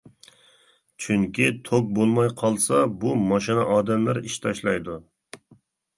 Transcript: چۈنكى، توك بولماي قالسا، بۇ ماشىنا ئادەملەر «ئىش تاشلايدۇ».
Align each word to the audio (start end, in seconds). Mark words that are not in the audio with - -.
چۈنكى، 1.05 1.49
توك 1.67 1.91
بولماي 1.99 2.31
قالسا، 2.41 2.81
بۇ 3.05 3.15
ماشىنا 3.33 3.67
ئادەملەر 3.75 4.21
«ئىش 4.23 4.39
تاشلايدۇ». 4.47 5.01